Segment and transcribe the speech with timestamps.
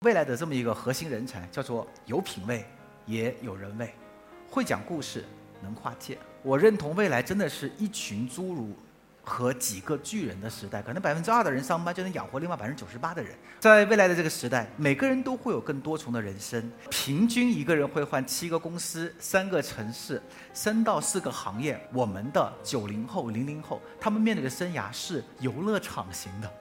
[0.00, 2.66] 未来的这么一个核心人才叫做有品位，
[3.06, 3.94] 也有人味，
[4.50, 5.24] 会讲故事，
[5.62, 6.18] 能跨界。
[6.42, 8.76] 我认同未来真的是一群侏儒
[9.24, 13.32] 和几个巨人的时代，可能百分之二的人上班就能养活另外百分之九十八的人。
[13.58, 20.22] 在未来的这个时代，每个人都会有更多重的人生，平均一个人会换七个公司、三个城市、
[20.52, 21.80] 三到四个行业。
[21.90, 26.52] 我们的九零后、零零后，他们面对的生涯是游乐场型的。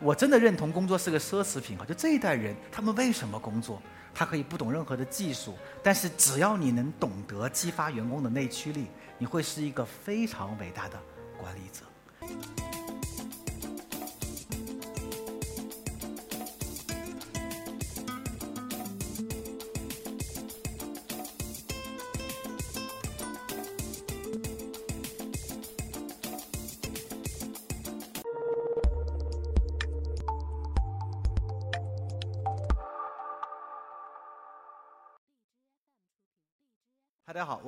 [0.00, 1.84] 我真的认同工作是个奢侈品啊！
[1.86, 3.80] 就这一代人，他们为什么工作？
[4.14, 8.86] 他可以不懂任何的技术，但是只要你能懂得激发员工的内驱力，
[9.18, 10.98] 你会是一个非常伟大的
[11.36, 12.63] 管理者。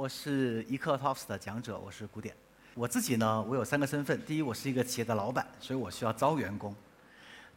[0.07, 2.33] 我是一课 Talks 的讲者，我是古典。
[2.75, 6.73] 我自己呢，我有三个身份：第一，我是一个企业的老板，所以我需要招员工；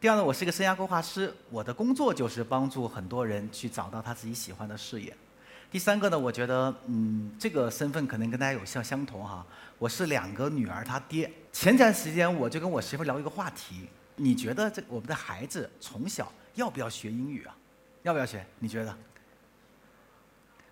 [0.00, 5.12] 第二呢，我是一个生涯规划师，我的工作就是帮助很多人去找到他自己喜欢的事业；
[5.70, 9.46] 第三个呢，我觉得，嗯，这个身份可能跟大家有相相同哈，
[9.78, 11.30] 我是两个女儿她爹。
[11.52, 17.56] 前段时间我就跟我媳妇聊一个话题：你觉得这我们的孩子从小要不要学英语啊？
[18.02, 18.44] 要不要学？
[18.58, 18.98] 你觉得？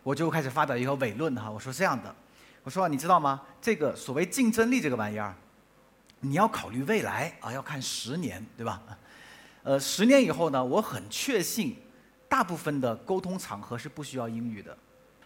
[0.09, 2.14] 我就开始发表一个伪论哈，我说这样的，
[2.62, 3.42] 我说你知道吗？
[3.61, 5.34] 这个所谓竞争力这个玩意儿，
[6.20, 8.83] 你要考虑未来啊，要看十年，对吧？
[9.65, 11.77] 呃，十年以后呢，我很确信，
[12.27, 14.75] 大部分的沟通场合是不需要英语的。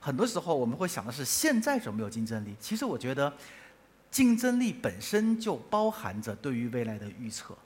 [0.01, 2.57] 很多时候我们会想的是现在有没有竞争力？
[2.59, 3.33] 其实我觉得，
[4.11, 7.57] 竞争力本身就包含着对于未来的预测。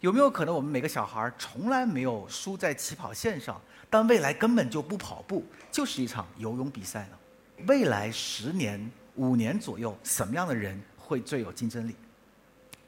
[0.00, 3.60] 有没有可能我们每个小孩从来没有输在起跑线上？
[3.90, 7.64] 但未来根本就不跑步，就是一场游泳比赛呢。
[7.66, 11.96] 未来十年、五年左右，什么样的人会最有竞争力？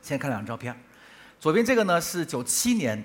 [0.03, 0.79] 先看两张照片，
[1.41, 3.03] 左边这个呢是九七年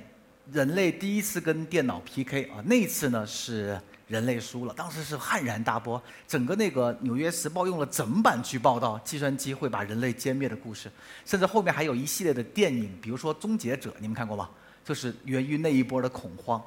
[0.51, 10.91] 人类第一次跟电脑 PK 啊，那一次呢是人类输了，当时是悍然大波，整个那个《纽约时报》用了整版去报道计算机会把人类歼灭的故事，
[11.25, 14.49] 甚至后面还有一系列的电影，比如说《终结者》，你们看过吗？
[14.83, 16.63] 就是源于那一波的恐慌。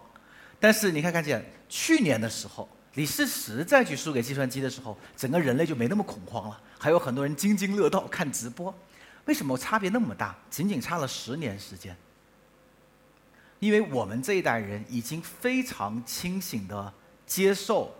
[0.58, 8.74] 但是你看，看见去年的时候，李世石再去输给计算机的时候，整个人类就没那么恐慌了，还有很多人津津乐道看直播。
[9.26, 10.36] 为什么差别那么大？
[10.50, 11.96] 仅仅差了十年时间。
[13.60, 16.92] 因为我们这一代人已经非常清醒的
[17.28, 17.94] 接受，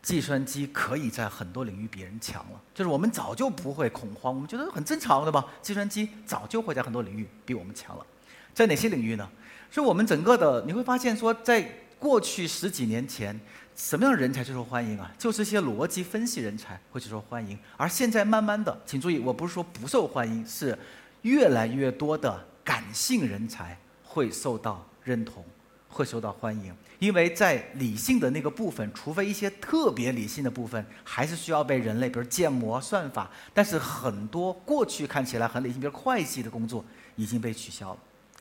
[0.00, 5.44] 计算机可以在很多领域比人强了，就是我们早就不会恐慌，我们觉得很正常的吧？
[5.60, 8.06] 计算机早就会在很多领域比我们强了，
[8.54, 9.28] 在哪些领域呢？
[9.68, 11.60] 所以我们整个的你会发现说，在
[11.98, 13.38] 过去十几年前，
[13.74, 15.12] 什么样的人才最受欢迎啊？
[15.18, 17.58] 就是一些逻辑分析人才会最受欢迎。
[17.76, 20.78] 而现在慢慢的，请注意，我不是说不受欢迎，是
[21.22, 25.44] 越来越多的感性人才会受到认同，
[25.88, 26.72] 会受到欢迎。
[26.98, 33.30] 因为在理性的那个部分，除非一些特别理性的部分，还是需要被人类，比如建模、算法。
[33.52, 36.84] 但是很多过去看起来很理性，比如会计的工作，
[37.16, 37.98] 已经被取消了。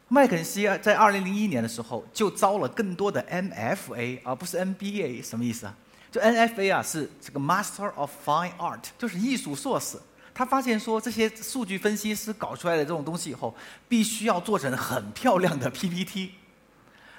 [0.07, 5.75] 麦肯锡，在二零零一年的时候就招了更多的 MFA，而不是 MBA，什么意思啊？
[6.11, 9.97] 就 MFA 啊，是这个 Master of Fine Art，就是艺术硕士。
[10.33, 13.55] 他发现说，这些数据分析师搞出来的这种东西以后，
[13.87, 16.31] 必须要做成很漂亮的 PPT，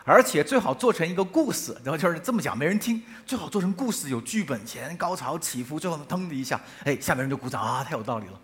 [0.08, 8.40] 而且最好做成一个故事，然后就是这么讲没人听，最好做成故事，有剧本，前高潮起伏，最后腾的一下，哎，下面人就鼓掌啊，太有道理了。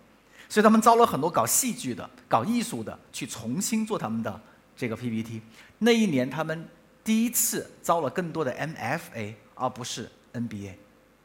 [0.49, 4.41] 所以他们招了很多搞戏剧的、搞艺术的，去重新做他们的
[4.75, 5.41] 这个 PPT。
[5.79, 6.67] 那一年，他们
[7.01, 10.73] 第一次招了更多的 MFA，而不是 NBA。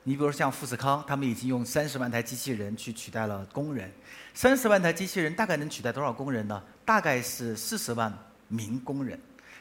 [0.04, 3.92] 你比如像富士康，他们已经用三十万台机器人去取代了工人。
[4.34, 6.62] 三十万台机器人大概能取代多少工人呢？
[6.84, 8.16] 大概是四十万
[8.46, 9.20] 名工人。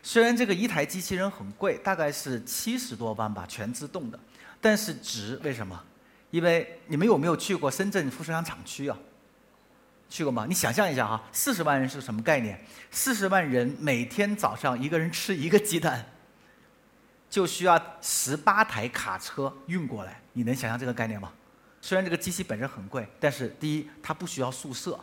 [0.10, 4.18] 虽然这个一台机器人很贵，大概是七十多万吧，全自动的，
[4.62, 5.38] 但是值。
[5.44, 5.84] 为什么？
[6.32, 8.98] 因为你们有没有去过深圳富士康厂区啊？
[10.08, 10.46] 去过吗？
[10.48, 12.58] 你想象一下哈，四十万人是什么概念？
[12.90, 16.06] 四十万人每天早上一个人吃一个鸡蛋，
[17.30, 20.22] 就需要十八台卡车运过来。
[20.32, 21.34] 你能想象这个概念吗？
[21.82, 24.98] 虽然这个机器本身很贵，但是第一，它不需要宿舍；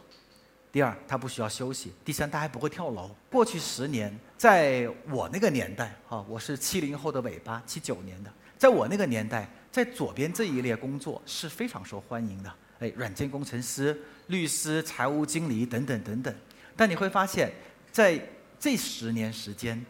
[0.75, 3.09] 第二，它不需要休息；第三，它还不会跳楼。
[3.31, 12.53] 过去十年，在我那个年代，哈，我是七零后的尾巴，七九年的，在我那个年代，在左边这一列工作是非常受欢迎的。
[12.81, 16.35] 哎，软件工程师、律师、财务经理等等等等，
[16.75, 17.53] 但你会发现，
[17.93, 18.21] 在
[18.59, 19.81] 这十年时间，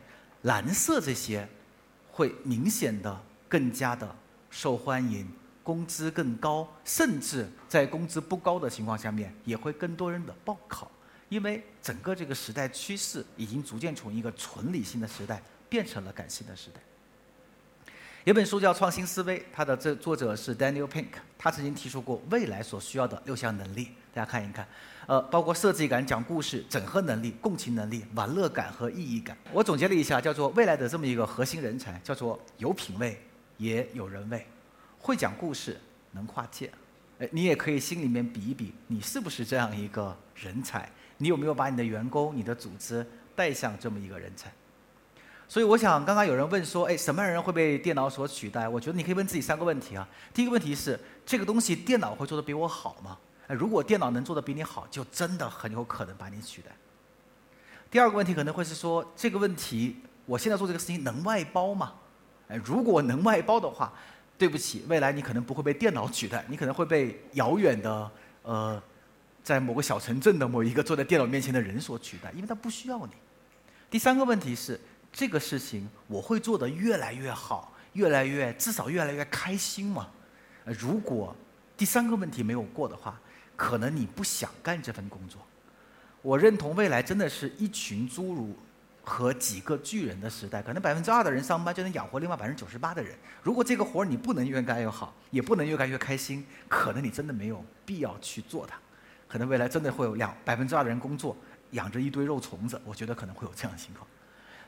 [0.42, 1.48] 蓝色这些
[2.12, 4.14] 会明显的更加的
[4.50, 5.26] 受欢迎，
[5.64, 10.88] 工资更高，甚至在工资不高的情况下面，也会更多人的报考，
[11.28, 16.80] 因为整个这个时代趋势已经逐渐从一个纯理性的时代变成了感性的时代。
[18.24, 24.66] 有本书叫《创新思维》，它的这作者是 Daniel Pink，他曾经提出过未来所需要的六项能力，大家看一看，
[25.06, 29.36] 呃，包括设计感、讲故事、整合能力、共情能力、玩乐感和意义感。
[29.52, 33.20] 我总结了一下，叫做未来的这么一个核心人才，叫做有品位
[33.58, 34.46] 也有人味，
[35.04, 35.78] 会讲故事，
[36.12, 36.70] 能跨界。
[37.18, 40.90] 哎，你也可以心里面比一比，你是不是这样一个人才？
[41.18, 43.06] 你有没有把你的员工、你的组织
[43.36, 44.50] 带向这么一个人才？
[45.46, 48.66] 所以我想，刚刚有人问说，哎，什么人会被电脑所取代？
[48.66, 50.08] 我觉得你可以问自己三个问题啊。
[50.32, 53.18] 第一个问题是，这个东西电脑会做的比我好吗？
[53.46, 56.70] 哎，如果电脑能做的比你好，就真的很有可能把你取代。
[57.90, 61.92] 第二个问题可能会是说，这个问题，我现在做这个事情能外包吗？
[62.48, 63.92] 哎，如果能外包的话，
[64.36, 68.10] 对不起，未来你可能不会被电脑取代，你可能会被遥远的
[68.42, 68.82] 呃，
[69.42, 73.12] 在某个小城镇的某一个坐在电脑面前的人所取代，因为他不需要你。
[73.90, 74.80] 第三个问题是。
[75.16, 80.08] 这个事情我会做得越来越好，越来越至少越来越开心嘛。
[80.64, 81.32] 如果
[81.76, 83.16] 第三个问题没有过的话，
[83.54, 85.40] 可能你不想干这份工作。
[86.20, 88.56] 我认同未来真的是一群侏儒
[89.04, 93.14] 和几个巨人的时代，可能百分之二的人上班就能养活另外百分之九十八的人。
[93.42, 98.78] 如果这个活儿你不能越干越好，也不能越干越开心，可能你真的没有必要去做它。
[99.28, 101.36] 可能未来真的会有两百分之二的人工作，
[101.72, 102.80] 养着一堆肉虫子。
[102.84, 104.06] 我觉得可能会有这样的情况。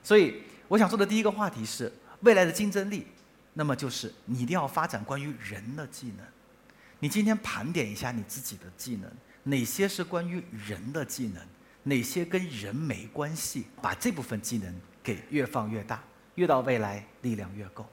[0.03, 3.07] 所以，我想说的第一个话题是未来的竞争力，
[3.55, 6.27] 那么就是你一定要发展关于人的技能。
[6.99, 9.11] 你今天盘点一下你自己的技能，
[9.45, 11.43] 哪些是关于人的技能，
[11.89, 14.75] 哪些跟人没关系，把这部分技能
[15.05, 16.03] 给越放越大，
[16.35, 17.87] 越到未来力量越够。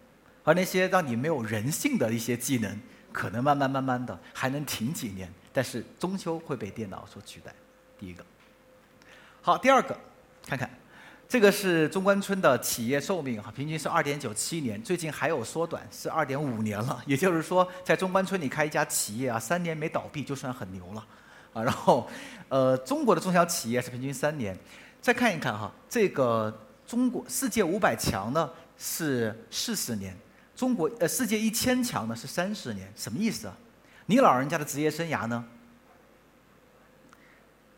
[0.43, 2.75] 而那些让你没有人性的一些技能，
[3.11, 7.53] 可能慢慢慢慢的还能挺几年，但是终究会被电脑所取代。
[7.99, 8.25] 第一个，
[9.43, 9.95] 好，第二个，
[10.47, 10.67] 看看。
[11.29, 17.01] 这个是中关村的企业寿命哈，平均是二点九七年，最近还有缩短，是二点五年了。
[17.05, 21.07] 也就是说，在中关村你开一家企业啊，三年没倒闭就算很牛了，
[21.53, 22.07] 啊，然后，
[22.49, 24.57] 呃，中国的中小企业是平均三年。
[25.01, 30.17] 再看一看哈，这个中国世界五百强呢是四十年，
[30.55, 33.57] 中国呃世界一千强呢是三十年，什么意思啊？
[34.05, 35.45] 你老人家的职业生涯呢？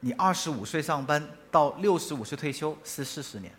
[0.01, 3.51] 你二十五岁上班到六十五岁退休是四十年，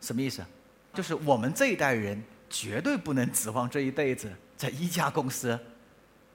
[0.00, 0.44] 什么意思？
[0.92, 5.58] 就是我们这一代人绝对不能指望这一辈子在一家公司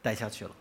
[0.02, 0.52] 待下去了。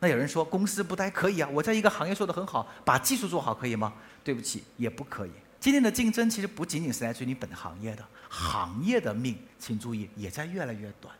[0.00, 3.92] 那有人说公司不待可以啊，我在一个行业做得很好，把技术做好可以吗？
[4.24, 5.30] 对不起，也不可以。
[5.60, 11.14] 今天的竞争其实不仅仅是来自于你本行业的，行业的命，请注意也在越来越短。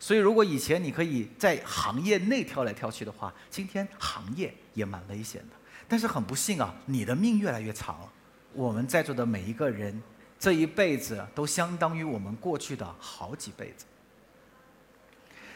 [0.00, 5.56] 所以如果以前你可以在行业内挑来挑去的话，今天行业也蛮危险的。
[5.86, 8.12] 但是很不幸啊，你的命越来越长了。
[8.52, 10.02] 我们在座的每一个人，
[10.38, 13.84] 这一辈子都相当于我们过去的好几辈子。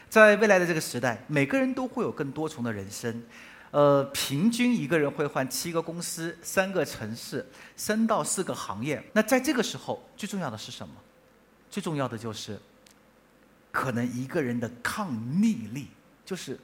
[0.09, 3.23] 在未来的这个时代，每个人都会有更多重的人生。
[3.69, 9.03] 呃，平均一个人会换七个公司、三个城市、三到四个行业。
[9.13, 10.95] 那在这个时候，最重要的是什么？
[11.69, 12.59] 最重要的就是，
[13.71, 15.89] 可能一个人的抗逆力，
[16.25, 16.59] 就是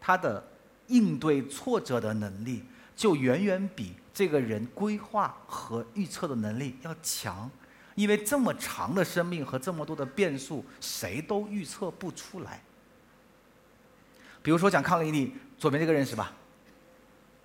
[0.00, 0.46] 他的
[0.86, 2.62] 应对挫折的能力。
[2.94, 7.50] 就远远比这个人规划和预测的能力要强，
[7.96, 12.62] 因为这么长的生命和这么多的变数，谁都预测不出来。
[14.44, 16.30] 比如说讲抗力力，左边这个认识吧？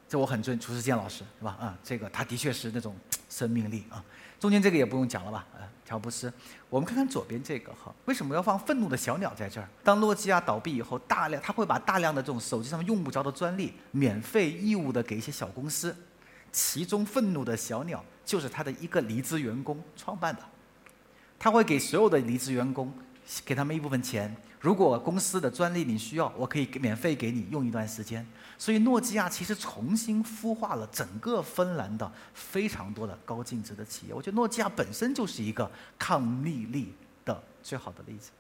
[0.09, 1.55] 这我很尊，楚世健老师是吧？
[1.57, 2.93] 啊，这个他的确是那种
[3.29, 4.03] 生命力啊。
[4.37, 5.47] 中间这个也不用讲了吧？
[5.53, 6.31] 啊，乔布斯。
[6.69, 9.69] 我们看看左边这个哈，为什么要放愤怒的小鸟在这儿？
[9.81, 15.95] 当诺基亚倒闭以后，大量他会把大量的这种手机上用不着的专利免费义务的给一些小公司，
[16.51, 20.41] 其中愤怒的小鸟就是他的一个离职员工创办的，
[21.39, 22.93] 他会给所有的离职员工
[23.45, 24.35] 给他们一部分钱。
[24.59, 28.25] 如果公司的专利你需要，我可以免费给你用一段时间。
[28.57, 34.13] 所以诺基亚其实重新孵化了整个芬兰的非常多的高净值的企业。
[34.13, 38.31] 我觉得诺基亚本身就是一个抗逆力的最好的例子。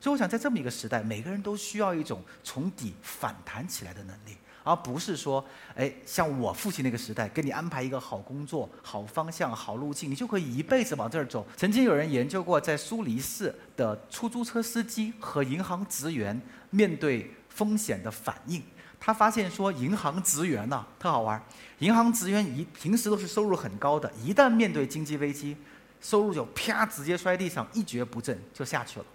[0.00, 4.36] 所以我想在这么一个时代，每个人都需要一种从底反弹起来的能力。
[4.68, 5.42] 而不是说，
[5.74, 11.46] 哎，像我父亲那个时代，给你安排一个好工作、好方向、好路径，你就可以一辈子往这儿走。
[11.56, 18.62] 曾经有人研究过，在苏黎世的出租车司机和银行职员面对风险的反应，
[19.00, 21.42] 他发现说，银行职员呢特好玩儿，
[21.78, 25.56] 银行职员一平时都是收入很高的，一旦面对经济危机，
[26.02, 29.06] 收入就啪直接摔地上，一蹶不振就下去了。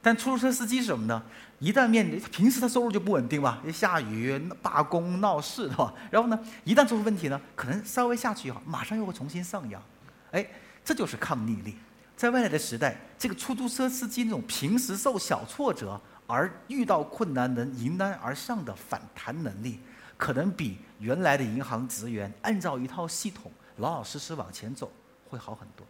[0.00, 1.22] 但出租车司机是什么呢？
[1.58, 5.92] 一旦面临平时他收入就不稳定嘛，一下雨、罢工、闹事，对吧？
[6.08, 9.82] 然后呢，一旦出问题呢，可能稍微下去以后，马上又会重新上扬。
[10.30, 10.46] 哎，
[10.84, 11.74] 这就是抗逆力。
[12.16, 19.80] 在未来的时代，这个出租车司机那种平时受小挫折而遇到困难能迎难而上的反弹能力，
[20.16, 24.92] 可能比原来的银行职员按照一套系统老老实实往前走
[25.28, 25.84] 会好很多。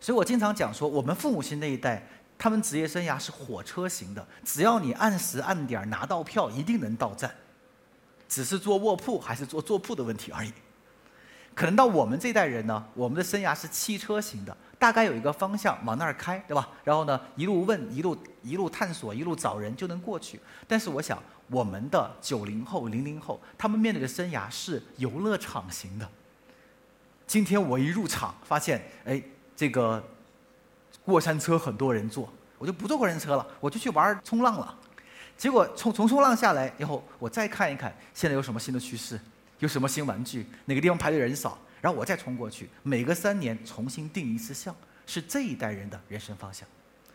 [0.00, 2.04] 所以我经常讲说，我们父母亲那一代。
[2.42, 7.30] 他们职业生涯是火车型的，只要你按时按点拿到票，一定能到站，
[8.26, 10.50] 只是坐卧铺还是坐坐铺的问题而已。
[11.54, 16.66] 可能到我们这代人呢，我们的生涯是汽车型的，大概有一个方向往那儿开，对吧？
[16.82, 20.40] 然后呢，一路问，一路一路探索，一路找人就能过去。
[20.66, 26.08] 但是我想，我们的九零后、零零后，他们面对的生涯是游乐场型的。
[27.26, 29.22] 今天我一入场，发现，哎，
[29.54, 30.02] 这个。
[31.04, 34.76] 过山车很多人坐，我就不坐过山车了，我就去玩冲浪了。
[35.36, 39.18] 结果从从冲浪下来以后，我再看一看现在有什么新的趋势，
[39.58, 42.68] 有什么新玩具，哪个地方排队人少，然后我再冲过去。
[42.82, 44.74] 每隔三年重新定一次向，
[45.06, 46.68] 是这一代人的人生方向。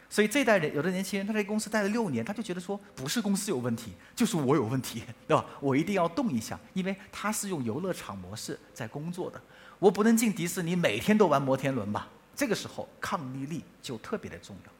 [0.10, 5.46] 所以这一代人，有的年轻人他在公司待了六年，他就觉得说不是公司有问题， 就是我有问题，对吧？
[5.60, 9.40] 我一定要动一下，因为他是用游乐场模式在工作的，
[9.78, 12.08] 我不能进迪士尼每天都玩摩天轮吧？
[12.36, 14.72] 这个时候抗逆力就特别的重要，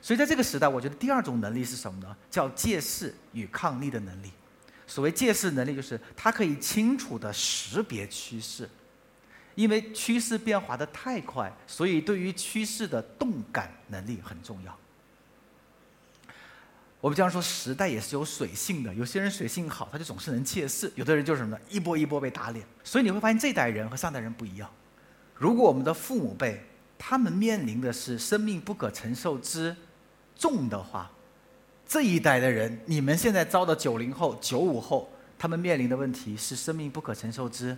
[0.00, 2.16] 所以在这个时代，我觉得第二种能力是什么呢？
[2.30, 4.30] 叫借势与抗逆的能力。
[4.86, 8.68] 所谓借势能力，就是它可以清楚的识别趋势，
[9.54, 14.76] 因为趋势变化的太快，所以对于趋势的动感能力很重要。
[17.00, 21.62] 我们经常说时代也是有水性的，有些人水性好，他就总是能借势；有的人就是什么呢？
[21.70, 22.66] 一波一波被打脸。
[22.84, 24.68] 所以你会发现这代人和上代人不一样。
[25.34, 26.62] 如果我们的父母辈，
[27.02, 29.74] 他们面临的是生命不可承受之
[30.36, 31.10] 重的话，
[31.88, 37.76] 这一代的人，你们现在招的九零后、九五后，他们面临的问题是生命不可承受之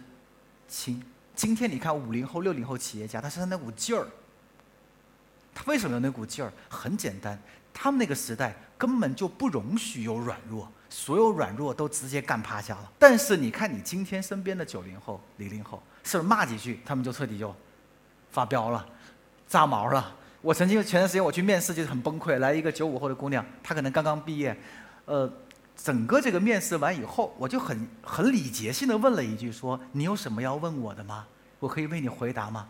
[0.66, 1.00] 轻。
[1.36, 4.08] 今天你看五零后、六零后企业家，他身上那股劲儿，
[5.54, 6.52] 他为什么有那股劲儿？
[6.68, 7.40] 很简单，
[7.72, 12.92] 他们那个时代根本就不容许有软弱，所有软弱都直接干趴下了。
[12.98, 17.54] 但是你看你今天身边的九零后、零零后，是不是骂几句，他们就彻底就
[18.32, 18.84] 发飙了？
[19.52, 20.16] 炸毛了！
[20.40, 22.38] 我曾经前段时间我去面试，就是很崩溃。
[22.38, 24.56] 来一个九五后的姑娘，她可能刚刚毕业，
[25.04, 25.30] 呃，
[25.76, 31.26] 整个这个面试完以后，我就很很礼节性的问了一句，说：“你有什么要问我的吗？
[31.58, 32.66] 我可以为你回答吗？”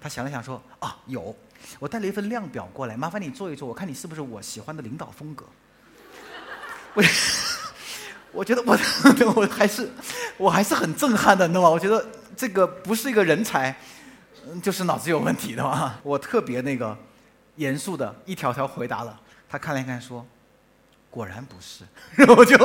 [0.00, 1.34] 她想了想说：“啊，有，
[1.80, 5.44] 我带了一份量表过来，麻烦你做一做，我看你是不是我喜欢的领导风格。”
[6.94, 7.02] 我
[8.30, 8.78] 我觉得我
[9.34, 9.90] 我还是
[10.38, 11.68] 我还是很震撼的，你知道吗？
[11.68, 13.76] 我觉得这个不是一个人才。
[14.46, 15.94] 嗯，就是脑子有问题的嘛。
[16.02, 16.96] 我特别那个
[17.56, 20.26] 严肃的一条条回答了，他看了一看说
[21.10, 21.84] ：“果然不是。
[22.16, 22.56] ”然后就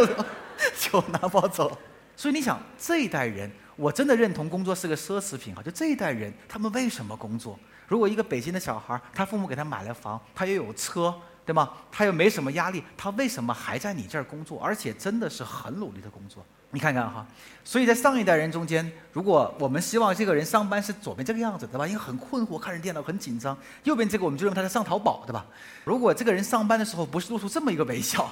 [0.79, 1.77] 就拿包走。
[2.15, 5.61] 所以你想，这一代人，我真的认同工作是个奢侈品啊！
[5.61, 7.59] 就这一代人，他们为什么工作？
[7.87, 11.13] 如果一个北京的小孩，他父母给他买了房，他又有车，
[11.45, 11.71] 对吗？
[11.91, 14.59] 他又没什么压力，他为什么还在你这儿工作？
[14.59, 16.43] 而且真的是很努力的工作。
[16.71, 17.25] 你看看哈，
[17.63, 21.87] 所以在上一代人中间，如果我们希望这个人上班是左边这个样子，对吧？
[21.87, 23.55] 因为很困惑，看着电脑很紧张；
[23.85, 25.45] 右边这个，我们就认为他在上淘宝，对吧？
[25.85, 28.29] 如果这个人上班的时候不是露出这么一个微笑，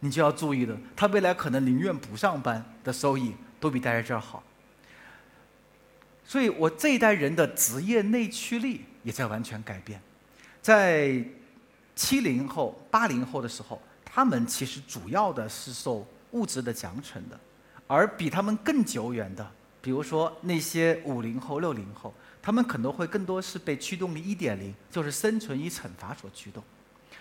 [0.00, 4.42] 你就要注意了，他未来可能宁愿不上班的收益都比待在这儿好。
[6.24, 10.00] 所以我这一代人的职业内驱力也在完全改变。
[10.60, 11.24] 在
[11.94, 17.38] 七零后、八零后的时候，他们其实主要的是受物质的奖惩的。
[17.94, 19.46] 而比他们更久远的，
[19.82, 26.64] 比如说那些五零后、六零后，他们可能会更多是被驱动力一点零，就是生存与惩罚所驱动。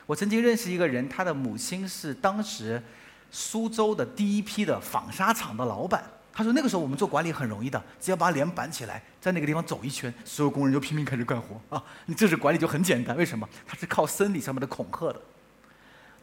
[0.06, 2.82] 我曾经认识一个人，他的母亲是当时
[3.30, 6.02] 苏州的第一批的纺纱厂的老板。
[6.32, 11.84] 他说那个时候我们做管理很容易的，只要把脸板起来，在那个地方走一圈，所有工人就拼命开始干活啊！
[12.06, 13.46] 你这是管理就很简单，为什么？
[13.68, 15.22] 他是靠生理上面的恐吓的。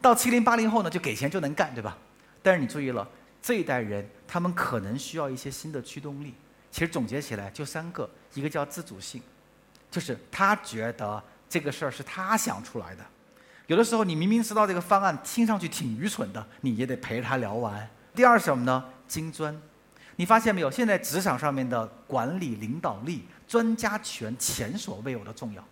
[0.01, 1.95] 到七零八零后呢，就给钱就能干，对吧？
[2.41, 3.07] 但是你注意了。
[3.41, 6.33] 这一代人，他们可能需要一些新的驱动力。
[6.71, 9.21] 其实总结起来就三个：一个叫自主性，
[9.89, 13.05] 就是他觉得这个事儿是他想出来的。
[13.67, 17.89] 有的时候你明明知道这个方案听上去挺愚蠢的，你也得陪他聊完。
[18.13, 18.83] 第二是什么呢？
[19.07, 19.55] 精专。
[20.15, 20.69] 你发现没有？
[20.69, 25.63] 现在职场上面的管理领导力、专家权前所未有的重要。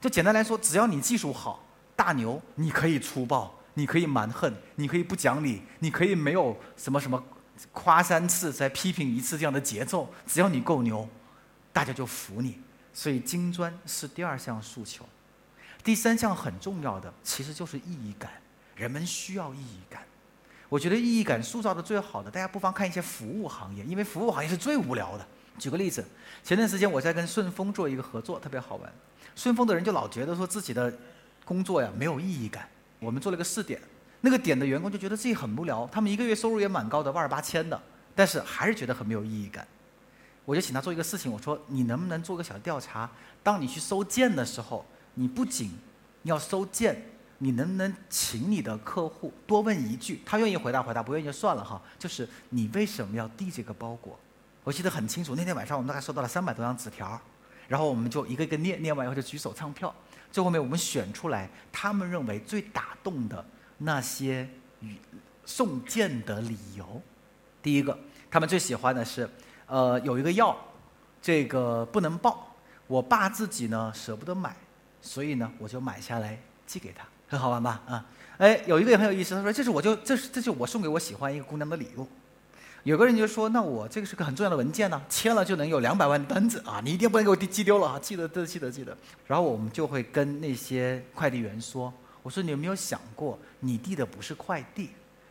[0.00, 1.64] 就简单来说，只要你技术好，
[1.96, 3.52] 大牛，你可以粗暴。
[3.78, 7.22] 你可以蛮横，你可以不讲理，你可以没有什么什么
[7.72, 11.06] 夸三次再批评一次这样的节奏，只要你够牛，
[11.72, 12.58] 大家就服你。
[12.94, 15.04] 所以金砖是第二项诉求。
[15.84, 18.30] 第三项很重要的其实就是意义感，
[18.74, 20.02] 人们需要意义感。
[20.68, 25.26] 我觉得意义感塑造的最好的，大家不妨看一些服务行业，因为服务行业是最无聊的。
[25.58, 26.04] 举个例子，
[26.42, 28.92] 前段时间我在跟顺丰做一个合作，特别好玩。
[29.34, 30.92] 顺丰的人就老觉得说自己的
[31.44, 32.68] 工作呀没有意义感。
[32.98, 33.80] 我们做了个试点，
[34.20, 37.80] 那个点的员工就觉得自己很无聊，他们一个月收入也蛮高的，万儿八千的，
[38.14, 39.66] 但是还是觉得很没有意义感。
[40.44, 43.10] 我就请他做一个事情，我说你能不能做个小调查？
[43.42, 44.84] 当你去收件的时候，
[45.14, 45.72] 你不仅
[46.22, 47.02] 要收件，
[47.38, 50.20] 你能不能请你的客户多问一句？
[50.24, 51.82] 他愿意回答回答，不愿意就算了哈。
[51.98, 54.18] 就是你为什么要递这个包裹？
[54.64, 57.20] 我记得很清楚，那天晚上我们大概收到了三百多张纸条，
[57.68, 59.94] 然后我们就一个一个念，念完以后就举手唱票。
[60.36, 63.42] 最后面我们选出来他们认为最打动的
[63.78, 64.46] 那些
[64.80, 64.94] 与
[65.46, 67.00] 送件的理由。
[67.62, 67.98] 第一个，
[68.30, 69.26] 他们最喜欢的是。
[69.64, 70.54] 呃，有一个药，
[71.22, 72.54] 这个不能报。
[72.86, 74.54] 我爸自己呢舍不得买，
[75.00, 77.80] 所以呢我就买下来寄给他，很好玩吧？
[77.88, 78.04] 啊，
[78.36, 82.06] 哎，有一个也很有意思，他说这是我就这是这就我送给我喜欢一个姑娘的礼物。
[82.86, 88.96] 有个人就说，那我这个是个很重要的文件呢，签了就能有两百万的单子啊，你一定不能给我寄丢了啊，记得记得记得。
[89.26, 94.90] 然后我们就会跟那些快递员说，我说你有没有想过，你递的不是快递，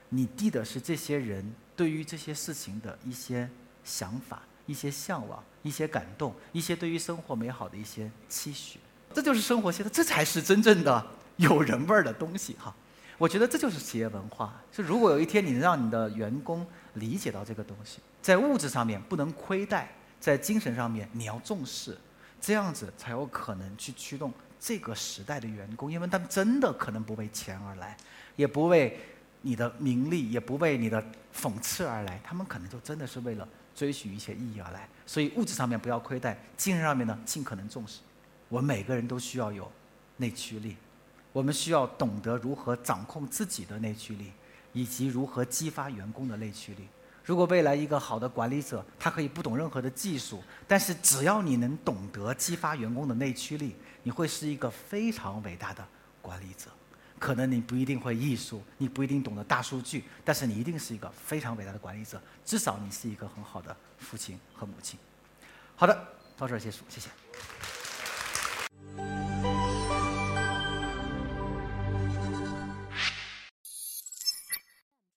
[0.10, 3.50] 你递的是这些人对于这些事情的一些。
[3.88, 8.80] 想法、一些向往、一些感动、一些对于生活美好的一些期许，
[9.14, 12.76] 这就是生活现在，这才是真正的有人味儿的东西哈。
[13.20, 14.60] 我觉得这就是企业文化。
[14.72, 21.98] 就如果有一天你能让你的员工理解到这个东西，在物质上面不能亏待，在精神上面你要重视，
[22.42, 27.96] 这样子才有可能去驱动这个时代的员工，因为他们真的可能不为钱而来，
[28.36, 29.00] 也不为
[29.42, 31.02] 你的名利，也不为你的
[31.34, 33.48] 讽刺而来，他们可能就真的是为了。
[33.76, 38.00] 追寻一些意义而来，所以物质上面不要亏待，精神上面呢尽可能重视。
[38.48, 39.70] 我们每个人都需要有
[40.16, 40.78] 内驱力，
[41.34, 44.32] 我们需要懂得如何掌控自己的内驱力，
[44.76, 46.88] 以及如何激发员工的内驱力。
[47.24, 55.84] 如果未来一个好的管理者，他可以不懂任何的技术，但是只要你能懂得激发员工的内驱力，你会是一个非常伟大的
[56.22, 56.70] 管理者。
[57.18, 62.22] 可能你不一定会艺术，你不一定懂得大数据，但是你一定是一个非常伟大的管理者。
[62.44, 65.00] 至少你是一个很好的父亲和母亲。
[65.78, 66.08] 好的，
[66.38, 67.10] 到这儿结束，谢谢。